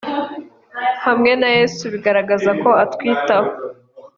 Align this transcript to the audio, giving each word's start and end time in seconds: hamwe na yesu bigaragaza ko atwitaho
hamwe 1.05 1.31
na 1.41 1.49
yesu 1.57 1.83
bigaragaza 1.93 2.51
ko 2.61 2.69
atwitaho 2.83 3.49